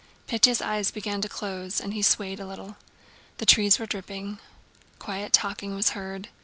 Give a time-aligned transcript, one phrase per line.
[0.27, 2.75] Pétya's eyes began to close and he swayed a little.
[3.37, 4.39] The trees were dripping.
[4.97, 6.29] Quiet talking was heard.